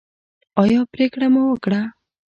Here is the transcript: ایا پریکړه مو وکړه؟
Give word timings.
ایا 0.61 0.79
پریکړه 0.93 1.27
مو 1.33 1.41
وکړه؟ 1.47 1.81